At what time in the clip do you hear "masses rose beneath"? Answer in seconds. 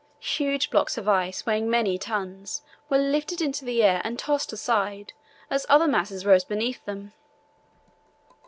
5.87-6.83